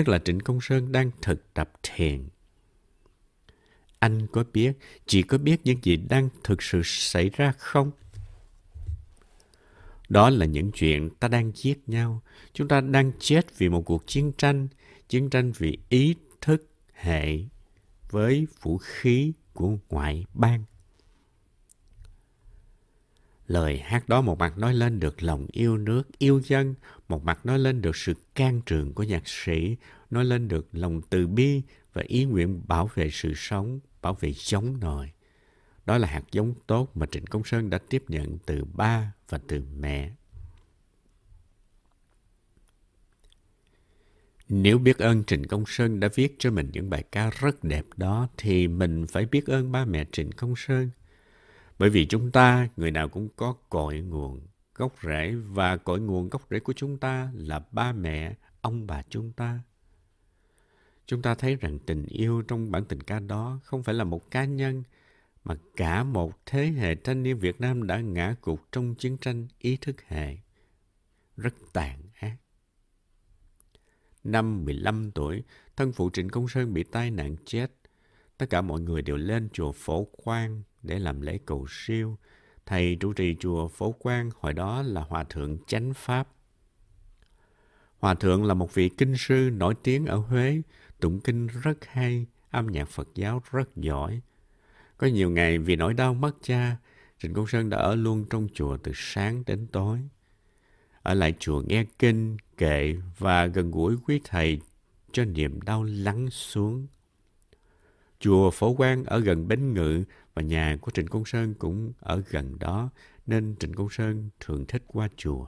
tức 0.00 0.08
là 0.08 0.18
Trịnh 0.18 0.40
Công 0.40 0.60
Sơn 0.60 0.92
đang 0.92 1.10
thực 1.22 1.54
tập 1.54 1.72
thiền. 1.82 2.28
Anh 3.98 4.26
có 4.26 4.44
biết, 4.52 4.72
chỉ 5.06 5.22
có 5.22 5.38
biết 5.38 5.60
những 5.64 5.78
gì 5.82 5.96
đang 5.96 6.28
thực 6.44 6.62
sự 6.62 6.80
xảy 6.84 7.30
ra 7.30 7.52
không? 7.58 7.90
Đó 10.08 10.30
là 10.30 10.46
những 10.46 10.70
chuyện 10.72 11.10
ta 11.10 11.28
đang 11.28 11.52
giết 11.54 11.78
nhau. 11.86 12.22
Chúng 12.52 12.68
ta 12.68 12.80
đang 12.80 13.12
chết 13.18 13.58
vì 13.58 13.68
một 13.68 13.82
cuộc 13.82 14.06
chiến 14.06 14.32
tranh, 14.38 14.68
chiến 15.08 15.30
tranh 15.30 15.52
vì 15.58 15.78
ý 15.88 16.14
thức 16.40 16.70
hệ 16.94 17.38
với 18.10 18.46
vũ 18.62 18.78
khí 18.78 19.32
của 19.52 19.76
ngoại 19.88 20.24
bang. 20.34 20.64
Lời 23.50 23.78
hát 23.78 24.08
đó 24.08 24.20
một 24.20 24.38
mặt 24.38 24.58
nói 24.58 24.74
lên 24.74 25.00
được 25.00 25.22
lòng 25.22 25.46
yêu 25.52 25.76
nước, 25.76 26.02
yêu 26.18 26.40
dân, 26.44 26.74
một 27.08 27.24
mặt 27.24 27.46
nói 27.46 27.58
lên 27.58 27.82
được 27.82 27.96
sự 27.96 28.14
can 28.34 28.60
trường 28.66 28.92
của 28.94 29.02
nhạc 29.02 29.28
sĩ, 29.28 29.76
nói 30.10 30.24
lên 30.24 30.48
được 30.48 30.68
lòng 30.72 31.00
từ 31.10 31.26
bi 31.26 31.62
và 31.92 32.02
ý 32.06 32.24
nguyện 32.24 32.62
bảo 32.66 32.90
vệ 32.94 33.10
sự 33.12 33.32
sống, 33.36 33.80
bảo 34.02 34.14
vệ 34.14 34.32
giống 34.32 34.80
nòi. 34.80 35.10
Đó 35.86 35.98
là 35.98 36.08
hạt 36.08 36.22
giống 36.32 36.54
tốt 36.66 36.90
mà 36.94 37.06
Trịnh 37.06 37.26
Công 37.26 37.44
Sơn 37.44 37.70
đã 37.70 37.78
tiếp 37.88 38.04
nhận 38.08 38.38
từ 38.46 38.64
ba 38.64 39.12
và 39.28 39.40
từ 39.48 39.62
mẹ. 39.78 40.10
Nếu 44.48 44.78
biết 44.78 44.98
ơn 44.98 45.24
Trịnh 45.24 45.48
Công 45.48 45.64
Sơn 45.66 46.00
đã 46.00 46.08
viết 46.14 46.36
cho 46.38 46.50
mình 46.50 46.70
những 46.72 46.90
bài 46.90 47.04
ca 47.12 47.30
rất 47.30 47.64
đẹp 47.64 47.84
đó, 47.96 48.28
thì 48.36 48.68
mình 48.68 49.06
phải 49.06 49.26
biết 49.26 49.46
ơn 49.46 49.72
ba 49.72 49.84
mẹ 49.84 50.04
Trịnh 50.12 50.30
Công 50.32 50.54
Sơn. 50.56 50.90
Bởi 51.80 51.90
vì 51.90 52.06
chúng 52.06 52.30
ta, 52.30 52.68
người 52.76 52.90
nào 52.90 53.08
cũng 53.08 53.28
có 53.36 53.54
cội 53.70 54.00
nguồn, 54.00 54.40
gốc 54.74 54.94
rễ, 55.02 55.34
và 55.34 55.76
cội 55.76 56.00
nguồn 56.00 56.28
gốc 56.28 56.42
rễ 56.50 56.60
của 56.60 56.72
chúng 56.72 56.98
ta 56.98 57.32
là 57.34 57.60
ba 57.70 57.92
mẹ, 57.92 58.34
ông 58.60 58.86
bà 58.86 59.02
chúng 59.08 59.32
ta. 59.32 59.60
Chúng 61.06 61.22
ta 61.22 61.34
thấy 61.34 61.56
rằng 61.56 61.78
tình 61.78 62.06
yêu 62.06 62.42
trong 62.42 62.70
bản 62.70 62.84
tình 62.84 63.02
ca 63.02 63.20
đó 63.20 63.60
không 63.64 63.82
phải 63.82 63.94
là 63.94 64.04
một 64.04 64.30
cá 64.30 64.44
nhân, 64.44 64.82
mà 65.44 65.54
cả 65.76 66.04
một 66.04 66.46
thế 66.46 66.66
hệ 66.66 66.94
thanh 66.94 67.22
niên 67.22 67.38
Việt 67.38 67.60
Nam 67.60 67.86
đã 67.86 68.00
ngã 68.00 68.34
cục 68.40 68.60
trong 68.72 68.94
chiến 68.94 69.16
tranh 69.16 69.48
ý 69.58 69.76
thức 69.76 69.96
hệ. 70.08 70.36
Rất 71.36 71.54
tàn 71.72 72.02
ác. 72.14 72.36
Năm 74.24 74.64
15 74.64 75.10
tuổi, 75.10 75.44
thân 75.76 75.92
phụ 75.92 76.10
Trịnh 76.10 76.28
Công 76.28 76.48
Sơn 76.48 76.74
bị 76.74 76.82
tai 76.82 77.10
nạn 77.10 77.36
chết. 77.44 77.72
Tất 78.38 78.46
cả 78.50 78.60
mọi 78.60 78.80
người 78.80 79.02
đều 79.02 79.16
lên 79.16 79.48
chùa 79.52 79.72
Phổ 79.72 80.04
Quang 80.04 80.62
để 80.82 80.98
làm 80.98 81.20
lễ 81.20 81.38
cầu 81.46 81.66
siêu. 81.68 82.18
Thầy 82.66 82.96
trụ 83.00 83.12
trì 83.12 83.36
chùa 83.40 83.68
Phổ 83.68 83.92
Quang 83.92 84.30
hồi 84.40 84.52
đó 84.54 84.82
là 84.82 85.00
Hòa 85.00 85.24
Thượng 85.24 85.58
Chánh 85.66 85.94
Pháp. 85.94 86.28
Hòa 87.98 88.14
Thượng 88.14 88.44
là 88.44 88.54
một 88.54 88.74
vị 88.74 88.88
kinh 88.88 89.16
sư 89.16 89.50
nổi 89.52 89.74
tiếng 89.82 90.06
ở 90.06 90.16
Huế, 90.16 90.62
tụng 91.00 91.20
kinh 91.20 91.46
rất 91.46 91.84
hay, 91.86 92.26
âm 92.50 92.66
nhạc 92.66 92.88
Phật 92.88 93.08
giáo 93.14 93.42
rất 93.50 93.76
giỏi. 93.76 94.20
Có 94.96 95.06
nhiều 95.06 95.30
ngày 95.30 95.58
vì 95.58 95.76
nỗi 95.76 95.94
đau 95.94 96.14
mất 96.14 96.36
cha, 96.42 96.76
Trịnh 97.18 97.34
Công 97.34 97.46
Sơn 97.46 97.70
đã 97.70 97.78
ở 97.78 97.94
luôn 97.94 98.24
trong 98.30 98.48
chùa 98.54 98.76
từ 98.76 98.92
sáng 98.94 99.42
đến 99.46 99.66
tối. 99.72 99.98
Ở 101.02 101.14
lại 101.14 101.34
chùa 101.38 101.62
nghe 101.66 101.84
kinh, 101.98 102.36
kệ 102.56 102.96
và 103.18 103.46
gần 103.46 103.70
gũi 103.70 103.96
quý 104.06 104.20
thầy 104.24 104.60
cho 105.12 105.24
niềm 105.24 105.60
đau 105.62 105.84
lắng 105.84 106.30
xuống. 106.30 106.86
Chùa 108.20 108.50
Phổ 108.50 108.74
Quang 108.74 109.04
ở 109.04 109.20
gần 109.20 109.48
Bến 109.48 109.74
Ngự 109.74 110.04
và 110.40 110.46
nhà 110.46 110.76
của 110.80 110.90
Trịnh 110.90 111.06
Công 111.06 111.24
Sơn 111.24 111.54
cũng 111.54 111.92
ở 111.98 112.22
gần 112.30 112.58
đó 112.58 112.90
nên 113.26 113.56
Trịnh 113.60 113.72
Công 113.72 113.90
Sơn 113.90 114.30
thường 114.40 114.66
thích 114.66 114.82
qua 114.86 115.08
chùa. 115.16 115.46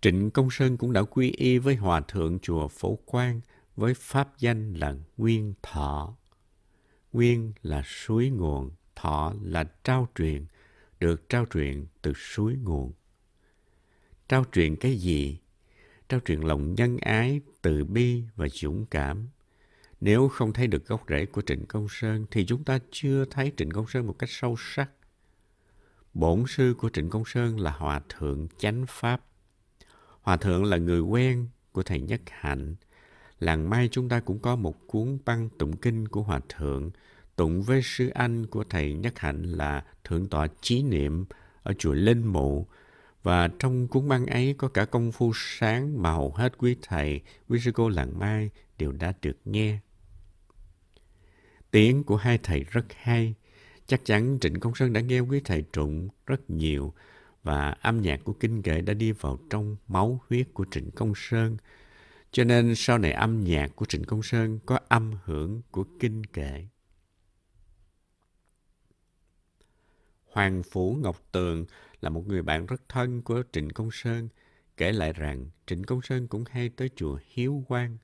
Trịnh 0.00 0.30
Công 0.30 0.50
Sơn 0.50 0.76
cũng 0.76 0.92
đã 0.92 1.02
quy 1.02 1.30
y 1.30 1.58
với 1.58 1.76
Hòa 1.76 2.00
Thượng 2.00 2.38
Chùa 2.38 2.68
Phổ 2.68 2.98
Quang 3.04 3.40
với 3.76 3.94
pháp 3.94 4.38
danh 4.38 4.74
là 4.74 4.94
Nguyên 5.16 5.54
Thọ. 5.62 6.16
Nguyên 7.12 7.52
là 7.62 7.82
suối 7.86 8.30
nguồn, 8.30 8.70
thọ 8.96 9.34
là 9.42 9.64
trao 9.84 10.08
truyền, 10.14 10.46
được 11.00 11.28
trao 11.28 11.46
truyền 11.54 11.86
từ 12.02 12.12
suối 12.16 12.56
nguồn. 12.62 12.92
Trao 14.28 14.44
truyền 14.52 14.76
cái 14.76 14.96
gì? 14.96 15.38
Trao 16.08 16.20
truyền 16.20 16.40
lòng 16.40 16.74
nhân 16.74 16.96
ái, 17.00 17.40
từ 17.62 17.84
bi 17.84 18.22
và 18.36 18.48
dũng 18.48 18.86
cảm. 18.86 19.28
Nếu 20.00 20.28
không 20.28 20.52
thấy 20.52 20.66
được 20.66 20.86
gốc 20.86 21.04
rễ 21.08 21.26
của 21.26 21.42
Trịnh 21.42 21.66
Công 21.66 21.86
Sơn 21.90 22.26
thì 22.30 22.46
chúng 22.46 22.64
ta 22.64 22.78
chưa 22.90 23.24
thấy 23.24 23.52
Trịnh 23.56 23.70
Công 23.70 23.86
Sơn 23.86 24.06
một 24.06 24.18
cách 24.18 24.30
sâu 24.30 24.56
sắc. 24.58 24.90
Bổn 26.14 26.44
sư 26.48 26.74
của 26.78 26.90
Trịnh 26.92 27.10
Công 27.10 27.24
Sơn 27.24 27.60
là 27.60 27.70
Hòa 27.70 28.00
Thượng 28.08 28.46
Chánh 28.58 28.84
Pháp. 28.88 29.20
Hòa 30.22 30.36
Thượng 30.36 30.64
là 30.64 30.76
người 30.76 31.00
quen 31.00 31.48
của 31.72 31.82
Thầy 31.82 32.00
Nhất 32.00 32.20
Hạnh, 32.30 32.74
làng 33.38 33.70
Mai 33.70 33.88
chúng 33.92 34.08
ta 34.08 34.20
cũng 34.20 34.38
có 34.38 34.56
một 34.56 34.86
cuốn 34.86 35.18
băng 35.24 35.48
tụng 35.58 35.76
kinh 35.76 36.08
của 36.08 36.22
Hòa 36.22 36.40
Thượng, 36.48 36.90
tụng 37.36 37.62
với 37.62 37.80
sư 37.82 38.08
anh 38.08 38.46
của 38.46 38.64
thầy 38.64 38.94
Nhất 38.94 39.18
Hạnh 39.18 39.42
là 39.42 39.84
Thượng 40.04 40.28
tọa 40.28 40.46
Chí 40.60 40.82
Niệm 40.82 41.24
ở 41.62 41.72
chùa 41.78 41.92
Linh 41.92 42.26
Mụ. 42.26 42.66
Và 43.22 43.48
trong 43.58 43.88
cuốn 43.88 44.08
băng 44.08 44.26
ấy 44.26 44.54
có 44.58 44.68
cả 44.68 44.84
công 44.84 45.12
phu 45.12 45.32
sáng 45.34 46.02
mà 46.02 46.10
hầu 46.10 46.32
hết 46.32 46.58
quý 46.58 46.76
thầy, 46.82 47.20
quý 47.48 47.58
sư 47.60 47.72
cô 47.74 47.88
làng 47.88 48.18
Mai 48.18 48.50
đều 48.78 48.92
đã 48.92 49.12
được 49.22 49.36
nghe. 49.44 49.78
Tiếng 51.70 52.04
của 52.04 52.16
hai 52.16 52.38
thầy 52.38 52.64
rất 52.70 52.84
hay. 52.96 53.34
Chắc 53.86 54.00
chắn 54.04 54.38
Trịnh 54.40 54.60
Công 54.60 54.74
Sơn 54.74 54.92
đã 54.92 55.00
nghe 55.00 55.20
quý 55.20 55.40
thầy 55.44 55.64
trụng 55.72 56.08
rất 56.26 56.50
nhiều 56.50 56.94
và 57.42 57.70
âm 57.70 58.02
nhạc 58.02 58.20
của 58.24 58.32
kinh 58.32 58.62
kệ 58.62 58.80
đã 58.80 58.94
đi 58.94 59.12
vào 59.12 59.38
trong 59.50 59.76
máu 59.88 60.20
huyết 60.28 60.46
của 60.54 60.64
Trịnh 60.70 60.90
Công 60.90 61.12
Sơn– 61.16 61.56
cho 62.32 62.44
nên 62.44 62.74
sau 62.76 62.98
này 62.98 63.12
âm 63.12 63.44
nhạc 63.44 63.76
của 63.76 63.84
Trịnh 63.84 64.04
Công 64.04 64.22
Sơn 64.22 64.58
có 64.66 64.78
âm 64.88 65.12
hưởng 65.24 65.62
của 65.70 65.84
kinh 66.00 66.26
kệ. 66.26 66.66
Hoàng 70.24 70.62
Phủ 70.62 70.98
Ngọc 71.02 71.22
Tường 71.32 71.66
là 72.00 72.10
một 72.10 72.26
người 72.26 72.42
bạn 72.42 72.66
rất 72.66 72.88
thân 72.88 73.22
của 73.22 73.42
Trịnh 73.52 73.70
Công 73.70 73.88
Sơn, 73.92 74.28
kể 74.76 74.92
lại 74.92 75.12
rằng 75.12 75.50
Trịnh 75.66 75.84
Công 75.84 76.02
Sơn 76.02 76.28
cũng 76.28 76.44
hay 76.50 76.68
tới 76.68 76.90
chùa 76.96 77.18
Hiếu 77.28 77.64
Quang. 77.68 77.98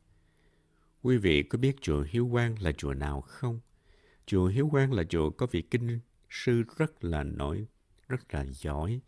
Quý 1.07 1.17
vị 1.17 1.43
có 1.43 1.59
biết 1.59 1.77
chùa 1.81 2.05
Hiếu 2.11 2.29
Quang 2.33 2.63
là 2.63 2.73
chùa 2.73 2.95
nào 2.95 3.21
không? 3.21 3.61
Chùa 4.27 4.47
Hiếu 4.47 4.69
Quang 4.69 4.93
là 4.93 5.05
chùa 5.05 5.31
có 5.31 5.47
vị 5.51 5.63
kinh 5.63 6.01
sư 6.31 6.63
rất 6.77 7.05
là 7.05 7.23
nổi, 7.23 7.67
rất 8.09 8.35
là 8.35 8.45
giỏi, 8.45 9.01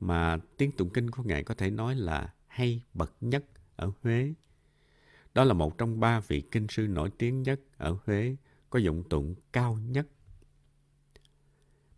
mà 0.00 0.38
tiếng 0.56 0.72
tụng 0.72 0.90
kinh 0.90 1.10
của 1.10 1.22
Ngài 1.22 1.44
có 1.44 1.54
thể 1.54 1.70
nói 1.70 1.94
là 1.94 2.34
hay 2.46 2.82
bậc 2.94 3.12
nhất 3.20 3.44
ở 3.76 3.92
Huế. 4.02 4.34
Đó 5.34 5.44
là 5.44 5.54
một 5.54 5.78
trong 5.78 6.00
ba 6.00 6.20
vị 6.20 6.40
kinh 6.40 6.66
sư 6.68 6.86
nổi 6.86 7.10
tiếng 7.18 7.42
nhất 7.42 7.60
ở 7.76 7.96
Huế, 8.04 8.36
có 8.70 8.78
giọng 8.78 9.02
tụng 9.08 9.34
cao 9.52 9.78
nhất. 9.88 10.06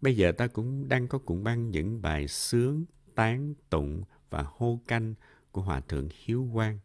Bây 0.01 0.17
giờ 0.17 0.33
ta 0.33 0.47
cũng 0.47 0.89
đang 0.89 1.09
có 1.09 1.19
cuộn 1.19 1.45
băng 1.45 1.71
những 1.71 2.03
bài 2.03 2.29
sướng, 2.29 2.85
tán, 3.15 3.55
tụng 3.71 4.03
và 4.31 4.45
hô 4.47 4.81
canh 4.87 5.15
của 5.53 5.63
Hòa 5.63 5.81
Thượng 5.81 6.09
Hiếu 6.13 6.49
Quang. 6.53 6.79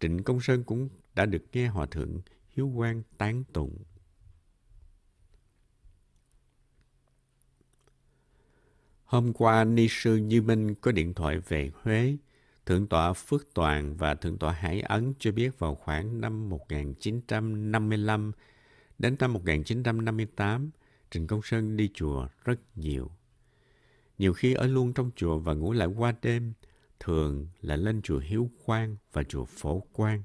Trịnh 0.00 0.22
Công 0.22 0.40
Sơn 0.40 0.64
cũng 0.64 0.88
đã 1.14 1.26
được 1.26 1.42
nghe 1.52 1.68
Hòa 1.68 1.86
Thượng 1.86 2.20
Hiếu 2.48 2.72
Quang 2.76 3.02
tán 3.18 3.44
tụng. 3.52 3.76
Hôm 9.04 9.32
qua, 9.32 9.64
Ni 9.64 9.86
Sư 9.90 10.16
Như 10.16 10.42
Minh 10.42 10.74
có 10.74 10.92
điện 10.92 11.14
thoại 11.14 11.38
về 11.38 11.70
Huế 11.82 12.16
Thượng 12.66 12.86
tọa 12.86 13.12
Phước 13.12 13.54
Toàn 13.54 13.96
và 13.96 14.14
Thượng 14.14 14.38
tọa 14.38 14.52
Hải 14.52 14.80
Ấn 14.80 15.14
cho 15.18 15.32
biết 15.32 15.58
vào 15.58 15.74
khoảng 15.74 16.20
năm 16.20 16.48
1955 16.48 18.32
đến 18.98 19.16
năm 19.18 19.32
1958, 19.32 20.70
Trịnh 21.10 21.26
Công 21.26 21.40
Sơn 21.42 21.76
đi 21.76 21.90
chùa 21.94 22.28
rất 22.44 22.60
nhiều. 22.76 23.10
Nhiều 24.18 24.32
khi 24.32 24.54
ở 24.54 24.66
luôn 24.66 24.92
trong 24.92 25.10
chùa 25.16 25.38
và 25.38 25.54
ngủ 25.54 25.72
lại 25.72 25.88
qua 25.88 26.14
đêm, 26.22 26.52
thường 27.00 27.46
là 27.60 27.76
lên 27.76 28.02
chùa 28.02 28.18
Hiếu 28.18 28.50
Quang 28.64 28.96
và 29.12 29.22
chùa 29.22 29.44
Phổ 29.44 29.80
Quang. 29.80 30.22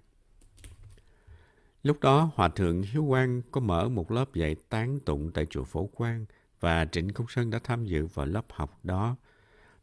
Lúc 1.83 1.99
đó, 1.99 2.31
Hòa 2.35 2.49
Thượng 2.49 2.81
Hiếu 2.81 3.05
Quang 3.09 3.41
có 3.51 3.61
mở 3.61 3.89
một 3.89 4.11
lớp 4.11 4.33
dạy 4.33 4.55
tán 4.69 4.99
tụng 5.05 5.31
tại 5.31 5.45
chùa 5.49 5.63
Phổ 5.63 5.85
Quang 5.85 6.25
và 6.59 6.85
Trịnh 6.85 7.13
Công 7.13 7.27
Sơn 7.29 7.49
đã 7.49 7.59
tham 7.63 7.85
dự 7.85 8.05
vào 8.05 8.25
lớp 8.25 8.45
học 8.49 8.79
đó, 8.83 9.15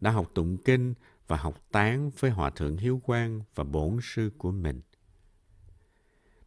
đã 0.01 0.11
học 0.11 0.31
tụng 0.35 0.57
kinh 0.57 0.95
và 1.27 1.37
học 1.37 1.63
tán 1.73 2.11
với 2.19 2.31
Hòa 2.31 2.51
Thượng 2.51 2.77
Hiếu 2.77 3.01
Quang 3.05 3.41
và 3.55 3.65
bổn 3.65 3.99
sư 4.03 4.31
của 4.39 4.53
mình. 4.53 4.81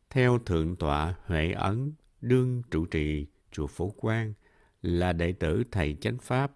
Theo 0.09 0.39
Thượng 0.45 0.75
tọa 0.75 1.15
Huệ 1.25 1.51
Ấn, 1.51 1.93
đương 2.21 2.61
trụ 2.71 2.85
trì 2.85 3.27
chùa 3.51 3.67
Phổ 3.67 3.89
Quang, 3.89 4.33
là 4.81 5.13
đệ 5.13 5.31
tử 5.31 5.63
thầy 5.71 5.97
chánh 6.01 6.17
Pháp, 6.17 6.51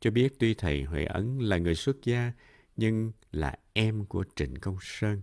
cho 0.00 0.10
biết 0.10 0.38
tuy 0.38 0.54
thầy 0.54 0.82
Huệ 0.82 1.04
Ấn 1.04 1.38
là 1.38 1.58
người 1.58 1.74
xuất 1.74 2.04
gia, 2.04 2.32
nhưng 2.76 3.12
là 3.32 3.54
em 3.72 4.04
của 4.04 4.24
Trịnh 4.36 4.54
Công 4.60 4.76
Sơn. 4.80 5.20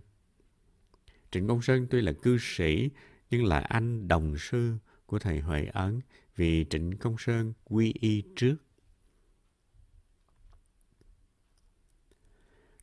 Trịnh 1.30 1.48
Công 1.48 1.62
Sơn 1.62 1.86
tuy 1.90 2.00
là 2.00 2.12
cư 2.12 2.38
sĩ, 2.40 2.90
nhưng 3.30 3.44
là 3.44 3.58
anh 3.58 4.08
đồng 4.08 4.38
sư 4.38 4.76
của 5.06 5.18
thầy 5.18 5.40
Huệ 5.40 5.64
Ấn 5.64 6.00
vì 6.36 6.66
Trịnh 6.70 6.96
Công 6.96 7.16
Sơn 7.18 7.52
quy 7.64 7.94
y 8.00 8.22
trước. 8.36 8.56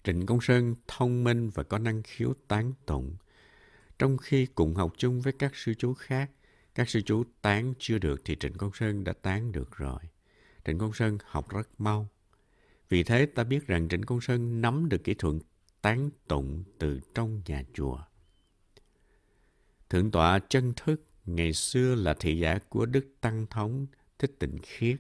Trịnh 0.04 0.26
Công 0.26 0.42
Sơn 0.42 0.76
thông 0.88 1.24
minh 1.24 1.50
và 1.50 1.64
có 1.64 1.78
năng 1.78 2.04
khiếu 2.04 2.34
tán 2.48 2.74
tụng. 2.86 3.16
Trong 4.00 4.18
khi 4.18 4.46
cùng 4.46 4.76
học 4.76 4.94
chung 4.98 5.22
với 5.22 5.34
các 5.34 5.56
sư 5.56 5.74
chú 5.74 5.94
khác, 5.94 6.32
các 6.76 6.90
sư 6.90 7.02
chú 7.06 7.24
tán 7.42 7.74
chưa 7.80 7.98
được 7.98 8.22
thì 8.26 8.36
Trịnh 8.40 8.54
Công 8.54 8.74
Sơn 8.74 9.04
đã 9.04 9.14
tán 9.14 9.52
được 9.52 9.78
rồi. 9.78 10.00
Trịnh 10.66 10.78
Công 10.78 10.94
Sơn 10.94 11.18
học 11.26 11.50
rất 11.50 11.82
mau. 11.82 12.10
Vì 12.92 13.04
thế 13.04 13.26
ta 13.26 13.44
biết 13.44 13.68
rằng 13.68 13.88
Trịnh 13.90 14.04
Công 14.04 14.22
Sơn 14.22 14.62
nắm 14.62 14.90
được 14.90 15.04
kỹ 15.04 15.14
thuật 15.14 15.36
tán 15.82 16.10
tụng 16.28 16.64
từ 16.80 17.00
trong 17.16 17.42
nhà 17.48 17.64
chùa. 17.74 18.00
Thượng 19.90 20.12
tọa 20.12 20.40
chân 20.40 20.74
thức 20.76 21.04
ngày 21.26 21.54
xưa 21.54 21.96
là 21.96 22.14
thị 22.20 22.40
giả 22.40 22.60
của 22.70 22.86
Đức 22.86 23.06
Tăng 23.22 23.46
Thống 23.50 23.88
Thích 24.20 24.36
Tịnh 24.40 24.58
Khiết, 24.64 24.98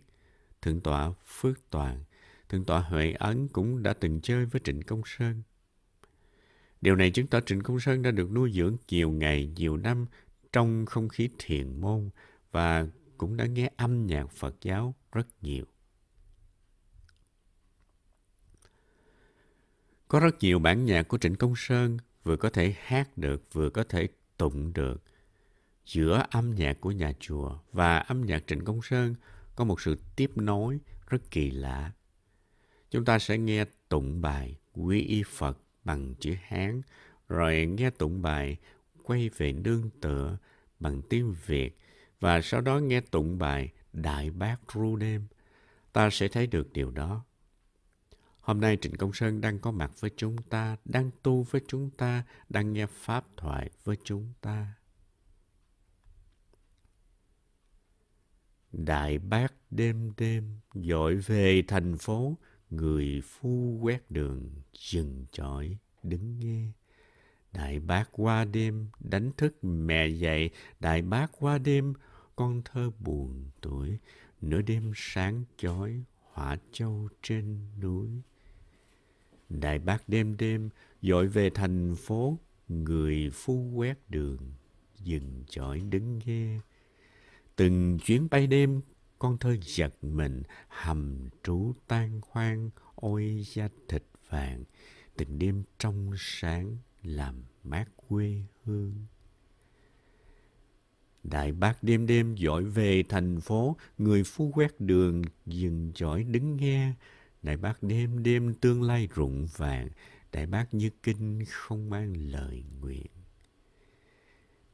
Thượng 0.61 0.81
tọa 0.81 1.11
Phước 1.25 1.69
Toàn 1.69 2.03
Thượng 2.49 2.65
tọa 2.65 2.79
Huệ 2.79 3.11
Ấn 3.11 3.47
cũng 3.47 3.83
đã 3.83 3.93
từng 3.93 4.21
chơi 4.21 4.45
với 4.45 4.61
Trịnh 4.63 4.81
Công 4.81 5.01
Sơn. 5.05 5.41
Điều 6.81 6.95
này 6.95 7.11
chứng 7.11 7.27
tỏ 7.27 7.39
Trịnh 7.39 7.61
Công 7.61 7.79
Sơn 7.79 8.01
đã 8.01 8.11
được 8.11 8.31
nuôi 8.31 8.51
dưỡng 8.51 8.77
nhiều 8.89 9.11
ngày, 9.11 9.51
nhiều 9.55 9.77
năm 9.77 10.05
trong 10.51 10.85
không 10.85 11.09
khí 11.09 11.29
thiền 11.37 11.81
môn 11.81 12.09
và 12.51 12.87
cũng 13.17 13.37
đã 13.37 13.45
nghe 13.45 13.69
âm 13.77 14.07
nhạc 14.07 14.31
Phật 14.31 14.55
giáo 14.61 14.95
rất 15.11 15.27
nhiều. 15.41 15.65
Có 20.11 20.19
rất 20.19 20.43
nhiều 20.43 20.59
bản 20.59 20.85
nhạc 20.85 21.07
của 21.07 21.17
Trịnh 21.17 21.35
Công 21.35 21.53
Sơn 21.55 21.97
vừa 22.23 22.37
có 22.37 22.49
thể 22.49 22.75
hát 22.79 23.17
được, 23.17 23.43
vừa 23.53 23.69
có 23.69 23.83
thể 23.83 24.07
tụng 24.37 24.73
được. 24.73 25.03
Giữa 25.85 26.23
âm 26.29 26.55
nhạc 26.55 26.81
của 26.81 26.91
nhà 26.91 27.13
chùa 27.19 27.59
và 27.71 27.97
âm 27.97 28.25
nhạc 28.25 28.43
Trịnh 28.47 28.65
Công 28.65 28.81
Sơn 28.81 29.15
có 29.55 29.63
một 29.63 29.81
sự 29.81 29.97
tiếp 30.15 30.31
nối 30.35 30.79
rất 31.07 31.31
kỳ 31.31 31.51
lạ. 31.51 31.91
Chúng 32.89 33.05
ta 33.05 33.19
sẽ 33.19 33.37
nghe 33.37 33.65
tụng 33.89 34.21
bài 34.21 34.55
Quy 34.73 35.01
y 35.01 35.23
Phật 35.23 35.57
bằng 35.83 36.15
chữ 36.19 36.35
Hán, 36.43 36.81
rồi 37.27 37.65
nghe 37.65 37.89
tụng 37.89 38.21
bài 38.21 38.57
Quay 39.03 39.29
về 39.37 39.53
nương 39.53 39.89
tựa 40.01 40.37
bằng 40.79 41.01
tiếng 41.09 41.35
Việt, 41.45 41.77
và 42.19 42.41
sau 42.41 42.61
đó 42.61 42.79
nghe 42.79 43.01
tụng 43.01 43.37
bài 43.37 43.71
Đại 43.93 44.29
Bác 44.29 44.57
Ru 44.73 44.95
Đêm. 44.95 45.27
Ta 45.93 46.09
sẽ 46.09 46.27
thấy 46.27 46.47
được 46.47 46.73
điều 46.73 46.91
đó. 46.91 47.25
Hôm 48.41 48.61
nay 48.61 48.77
Trịnh 48.81 48.95
Công 48.95 49.13
Sơn 49.13 49.41
đang 49.41 49.59
có 49.59 49.71
mặt 49.71 49.91
với 49.99 50.11
chúng 50.17 50.37
ta, 50.37 50.77
đang 50.85 51.11
tu 51.23 51.43
với 51.43 51.61
chúng 51.67 51.89
ta, 51.89 52.23
đang 52.49 52.73
nghe 52.73 52.85
pháp 52.85 53.25
thoại 53.37 53.69
với 53.83 53.97
chúng 54.03 54.33
ta. 54.41 54.73
Đại 58.71 59.19
bác 59.19 59.53
đêm 59.71 60.13
đêm 60.17 60.59
dội 60.73 61.15
về 61.15 61.63
thành 61.67 61.97
phố, 61.97 62.37
người 62.69 63.21
phu 63.25 63.79
quét 63.81 64.11
đường 64.11 64.49
dừng 64.73 65.25
chọi 65.31 65.77
đứng 66.03 66.39
nghe. 66.39 66.71
Đại 67.51 67.79
bác 67.79 68.09
qua 68.11 68.45
đêm 68.45 68.89
đánh 68.99 69.31
thức 69.37 69.63
mẹ 69.63 70.07
dậy, 70.07 70.49
đại 70.79 71.01
bác 71.01 71.31
qua 71.39 71.57
đêm 71.57 71.93
con 72.35 72.61
thơ 72.65 72.91
buồn 72.99 73.49
tuổi, 73.61 73.99
nửa 74.41 74.61
đêm 74.61 74.91
sáng 74.95 75.43
chói 75.57 76.03
hỏa 76.31 76.57
châu 76.71 77.09
trên 77.21 77.59
núi. 77.81 78.21
Đại 79.59 79.79
bác 79.79 80.09
đêm 80.09 80.37
đêm 80.37 80.69
dội 81.01 81.27
về 81.27 81.49
thành 81.49 81.95
phố, 81.95 82.37
người 82.67 83.29
phu 83.33 83.71
quét 83.75 83.97
đường, 84.09 84.53
dừng 85.03 85.43
chọi 85.49 85.79
đứng 85.79 86.19
nghe. 86.25 86.59
Từng 87.55 87.99
chuyến 88.05 88.27
bay 88.31 88.47
đêm, 88.47 88.81
con 89.19 89.37
thơ 89.37 89.55
giật 89.61 89.93
mình, 90.01 90.43
hầm 90.67 91.29
trú 91.43 91.73
tan 91.87 92.21
hoang, 92.29 92.69
ôi 92.95 93.43
da 93.45 93.69
thịt 93.87 94.03
vàng, 94.29 94.63
từng 95.17 95.39
đêm 95.39 95.63
trong 95.79 96.11
sáng 96.17 96.77
làm 97.03 97.35
mát 97.63 97.85
quê 97.95 98.41
hương. 98.63 99.05
Đại 101.23 101.51
bác 101.51 101.83
đêm 101.83 102.07
đêm 102.07 102.35
dội 102.37 102.63
về 102.63 103.03
thành 103.09 103.41
phố, 103.41 103.77
người 103.97 104.23
phu 104.23 104.51
quét 104.51 104.79
đường, 104.79 105.21
dừng 105.45 105.91
chọi 105.95 106.23
đứng 106.23 106.57
nghe, 106.57 106.93
Đại 107.41 107.57
bác 107.57 107.83
đêm 107.83 108.23
đêm 108.23 108.53
tương 108.53 108.83
lai 108.83 109.07
rụng 109.13 109.47
vàng, 109.57 109.89
Đại 110.31 110.45
bác 110.45 110.73
như 110.73 110.89
kinh 111.03 111.43
không 111.49 111.89
mang 111.89 112.31
lời 112.31 112.63
nguyện. 112.81 113.07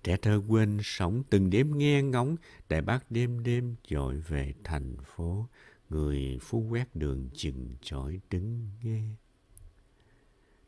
Trẻ 0.04 0.18
thơ 0.18 0.42
quên 0.48 0.80
sống 0.84 1.24
từng 1.30 1.50
đêm 1.50 1.78
nghe 1.78 2.02
ngóng, 2.02 2.36
Đại 2.70 2.82
bác 2.82 3.12
đêm 3.12 3.44
đêm 3.44 3.76
dội 3.90 4.20
về 4.20 4.54
thành 4.64 4.96
phố, 5.06 5.48
Người 5.90 6.40
phu 6.42 6.60
quét 6.70 6.96
đường 6.96 7.30
chừng 7.34 7.76
chọi 7.82 8.20
đứng 8.30 8.70
nghe. 8.84 9.04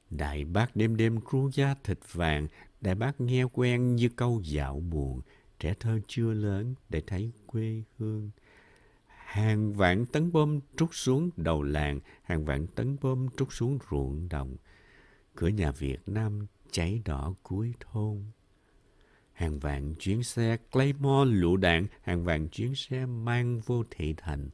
Đại 0.10 0.46
bác 0.46 0.76
đêm 0.76 0.98
đêm 0.98 1.20
ru 1.32 1.50
da 1.54 1.76
thịt 1.84 2.00
vàng, 2.12 2.48
Đại 2.82 2.96
bác 2.96 3.22
nghe 3.22 3.44
quen 3.44 3.96
như 3.96 4.10
câu 4.10 4.42
dạo 4.44 4.80
buồn, 4.80 5.22
Trẻ 5.60 5.74
thơ 5.80 6.00
chưa 6.08 6.34
lớn 6.34 6.76
để 6.90 7.02
thấy 7.08 7.32
quê 7.48 7.84
hương. 7.98 8.32
Hàng 9.30 9.74
vạn 9.74 10.06
tấn 10.06 10.32
bom 10.32 10.60
trút 10.78 10.90
xuống 10.94 11.30
đầu 11.38 11.64
làng, 11.64 12.00
hàng 12.24 12.46
vạn 12.46 12.68
tấn 12.68 12.98
bom 13.02 13.28
trút 13.38 13.48
xuống 13.52 13.80
ruộng 13.92 14.30
đồng. 14.30 14.56
Cửa 15.36 15.48
nhà 15.48 15.72
Việt 15.72 15.98
Nam 16.06 16.48
cháy 16.72 17.02
đỏ 17.06 17.34
cuối 17.44 17.74
thôn. 17.80 18.24
Hàng 19.34 19.60
vạn 19.60 19.96
chuyến 20.00 20.24
xe 20.24 20.58
Claymore 20.72 21.32
lựu 21.32 21.58
đạn, 21.58 21.88
hàng 22.02 22.24
vạn 22.24 22.50
chuyến 22.50 22.76
xe 22.76 23.06
mang 23.06 23.60
vô 23.60 23.84
thị 23.92 24.14
thành. 24.18 24.50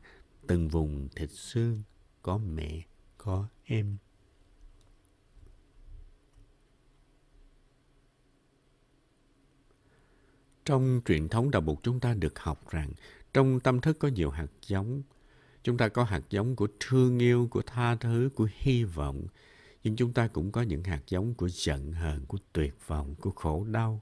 Từng 0.47 0.67
vùng 0.67 1.09
thịt 1.15 1.29
xương, 1.31 1.83
có 2.21 2.37
mẹ, 2.37 2.81
có 3.17 3.47
em. 3.63 3.97
Trong 10.65 11.01
truyền 11.05 11.29
thống 11.29 11.51
đạo 11.51 11.61
Bụt 11.61 11.77
chúng 11.83 11.99
ta 11.99 12.13
được 12.13 12.39
học 12.39 12.69
rằng 12.69 12.91
trong 13.35 13.59
tâm 13.59 13.81
thức 13.81 13.99
có 13.99 14.07
nhiều 14.07 14.29
hạt 14.29 14.47
giống. 14.67 15.01
Chúng 15.63 15.77
ta 15.77 15.87
có 15.87 16.03
hạt 16.03 16.21
giống 16.29 16.55
của 16.55 16.67
thương 16.79 17.19
yêu, 17.19 17.47
của 17.51 17.61
tha 17.61 17.95
thứ, 17.95 18.29
của 18.35 18.47
hy 18.57 18.83
vọng. 18.83 19.27
Nhưng 19.83 19.95
chúng 19.95 20.13
ta 20.13 20.27
cũng 20.27 20.51
có 20.51 20.61
những 20.61 20.83
hạt 20.83 21.01
giống 21.07 21.33
của 21.33 21.49
giận 21.49 21.93
hờn, 21.93 22.25
của 22.25 22.37
tuyệt 22.53 22.75
vọng, 22.87 23.15
của 23.15 23.31
khổ 23.31 23.65
đau. 23.71 24.01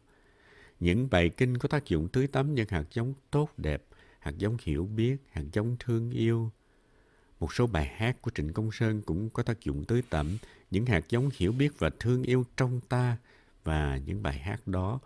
Những 0.79 1.09
bài 1.11 1.29
kinh 1.29 1.57
có 1.57 1.67
tác 1.67 1.85
dụng 1.85 2.07
tưới 2.07 2.27
tắm 2.27 2.55
những 2.55 2.67
hạt 2.69 2.83
giống 2.93 3.13
tốt 3.31 3.49
đẹp, 3.57 3.83
hạt 4.19 4.33
giống 4.37 4.57
hiểu 4.61 4.85
biết, 4.85 5.17
hạt 5.31 5.43
giống 5.53 5.75
thương 5.79 6.11
yêu. 6.11 6.51
Một 7.39 7.53
số 7.53 7.67
bài 7.67 7.85
hát 7.85 8.21
của 8.21 8.31
Trịnh 8.35 8.53
Công 8.53 8.71
Sơn 8.71 9.01
cũng 9.01 9.29
có 9.29 9.43
tác 9.43 9.59
dụng 9.59 9.85
tưới 9.85 10.03
tẩm 10.09 10.37
những 10.71 10.85
hạt 10.85 11.09
giống 11.09 11.29
hiểu 11.33 11.51
biết 11.51 11.79
và 11.79 11.89
thương 11.99 12.23
yêu 12.23 12.45
trong 12.57 12.79
ta 12.89 13.17
và 13.63 13.99
những 14.05 14.23
bài 14.23 14.39
hát 14.39 14.67
đó 14.67 14.99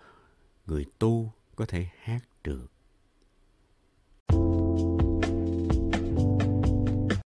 người 0.66 0.86
tu 1.00 1.34
có 1.56 1.66
thể 1.66 1.88
hát 2.02 2.22
được 2.44 2.77